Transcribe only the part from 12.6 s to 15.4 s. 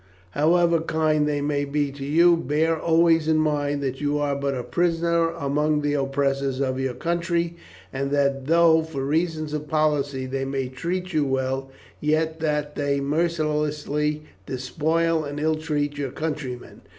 they mercilessly despoil and